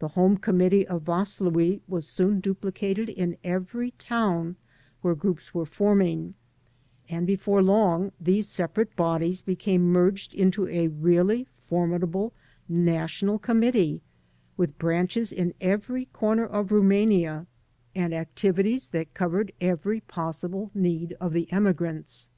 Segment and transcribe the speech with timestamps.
[0.00, 4.56] The home com mittee of Vaslui was soon duplicated in every town
[5.00, 6.34] where groups were fonmng,
[7.08, 12.34] and before long these separate bodies became merged into a really formidable
[12.68, 14.02] national committee,
[14.58, 17.46] with branches in every comer of Rumania
[17.94, 22.28] and activities that covered every possible 40 TO AMERICA ON FOOT need of the emigrants.